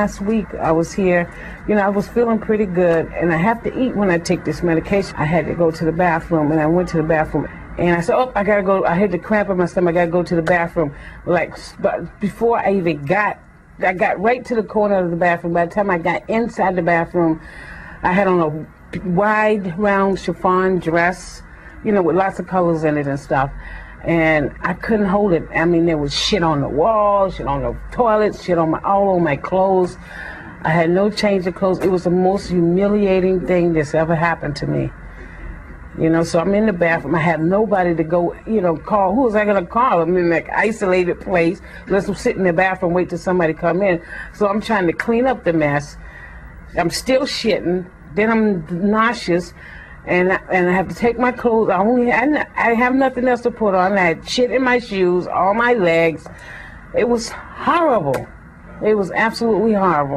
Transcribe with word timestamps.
Last 0.00 0.22
week 0.22 0.54
I 0.54 0.72
was 0.72 0.94
here, 0.94 1.30
you 1.68 1.74
know, 1.74 1.82
I 1.82 1.90
was 1.90 2.08
feeling 2.08 2.38
pretty 2.38 2.64
good, 2.64 3.12
and 3.12 3.30
I 3.30 3.36
have 3.36 3.62
to 3.64 3.78
eat 3.78 3.94
when 3.94 4.08
I 4.08 4.16
take 4.16 4.46
this 4.46 4.62
medication. 4.62 5.14
I 5.18 5.26
had 5.26 5.44
to 5.44 5.52
go 5.52 5.70
to 5.70 5.84
the 5.84 5.92
bathroom, 5.92 6.50
and 6.52 6.58
I 6.58 6.64
went 6.64 6.88
to 6.88 6.96
the 6.96 7.02
bathroom, 7.02 7.46
and 7.76 7.94
I 7.94 8.00
said, 8.00 8.16
"Oh, 8.16 8.32
I 8.34 8.42
gotta 8.42 8.62
go." 8.62 8.82
I 8.86 8.94
had 8.94 9.12
the 9.12 9.18
cramp 9.18 9.50
in 9.50 9.58
my 9.58 9.66
stomach. 9.66 9.96
I 9.96 10.06
gotta 10.06 10.10
go 10.10 10.22
to 10.22 10.34
the 10.34 10.40
bathroom. 10.56 10.94
Like, 11.26 11.54
but 11.80 12.18
before 12.18 12.58
I 12.58 12.72
even 12.72 13.04
got, 13.04 13.40
I 13.84 13.92
got 13.92 14.18
right 14.18 14.42
to 14.46 14.54
the 14.54 14.62
corner 14.62 14.94
of 14.94 15.10
the 15.10 15.16
bathroom. 15.16 15.52
By 15.52 15.66
the 15.66 15.74
time 15.74 15.90
I 15.90 15.98
got 15.98 16.22
inside 16.30 16.76
the 16.76 16.82
bathroom, 16.96 17.38
I 18.02 18.14
had 18.14 18.26
on 18.26 18.40
a 18.40 19.00
wide, 19.06 19.78
round 19.78 20.18
chiffon 20.18 20.78
dress, 20.78 21.42
you 21.84 21.92
know, 21.92 22.00
with 22.00 22.16
lots 22.16 22.38
of 22.38 22.46
colors 22.46 22.84
in 22.84 22.96
it 22.96 23.06
and 23.06 23.20
stuff 23.20 23.50
and 24.04 24.54
I 24.62 24.74
couldn't 24.74 25.06
hold 25.06 25.32
it. 25.32 25.46
I 25.54 25.64
mean, 25.64 25.86
there 25.86 25.98
was 25.98 26.14
shit 26.14 26.42
on 26.42 26.60
the 26.60 26.68
wall, 26.68 27.30
shit 27.30 27.46
on 27.46 27.62
the 27.62 27.76
toilet, 27.92 28.34
shit 28.36 28.58
on 28.58 28.70
my 28.70 28.80
all 28.82 29.10
on 29.10 29.22
my 29.22 29.36
clothes. 29.36 29.96
I 30.62 30.70
had 30.70 30.90
no 30.90 31.10
change 31.10 31.46
of 31.46 31.54
clothes. 31.54 31.78
It 31.80 31.90
was 31.90 32.04
the 32.04 32.10
most 32.10 32.48
humiliating 32.48 33.46
thing 33.46 33.72
that's 33.72 33.94
ever 33.94 34.14
happened 34.14 34.56
to 34.56 34.66
me. 34.66 34.90
You 35.98 36.08
know, 36.08 36.22
so 36.22 36.38
I'm 36.38 36.54
in 36.54 36.66
the 36.66 36.72
bathroom. 36.72 37.14
I 37.14 37.20
have 37.20 37.40
nobody 37.40 37.94
to 37.94 38.04
go, 38.04 38.34
you 38.46 38.60
know, 38.60 38.76
call. 38.76 39.14
Who 39.14 39.22
was 39.22 39.34
I 39.34 39.44
going 39.44 39.62
to 39.62 39.70
call? 39.70 40.00
I'm 40.00 40.16
in 40.16 40.30
like 40.30 40.48
isolated 40.50 41.20
place. 41.20 41.60
Let's 41.88 42.06
sit 42.20 42.36
in 42.36 42.44
the 42.44 42.52
bathroom, 42.52 42.94
wait 42.94 43.10
till 43.10 43.18
somebody 43.18 43.52
come 43.54 43.82
in. 43.82 44.02
So 44.32 44.48
I'm 44.48 44.60
trying 44.60 44.86
to 44.86 44.92
clean 44.92 45.26
up 45.26 45.44
the 45.44 45.52
mess. 45.52 45.96
I'm 46.78 46.90
still 46.90 47.22
shitting. 47.22 47.90
Then 48.14 48.30
I'm 48.30 48.90
nauseous 48.90 49.52
and 50.06 50.32
I, 50.32 50.36
and 50.50 50.68
I 50.68 50.72
have 50.72 50.88
to 50.88 50.94
take 50.94 51.18
my 51.18 51.32
clothes. 51.32 51.68
I 51.70 51.78
only 51.78 52.12
I, 52.12 52.46
I 52.56 52.74
have 52.74 52.94
nothing 52.94 53.28
else 53.28 53.42
to 53.42 53.50
put 53.50 53.74
on. 53.74 53.92
I 53.92 54.00
had 54.00 54.28
shit 54.28 54.50
in 54.50 54.62
my 54.62 54.78
shoes, 54.78 55.26
all 55.26 55.54
my 55.54 55.74
legs. 55.74 56.26
It 56.96 57.08
was 57.08 57.28
horrible. 57.28 58.26
It 58.82 58.94
was 58.94 59.10
absolutely 59.10 59.74
horrible. 59.74 60.08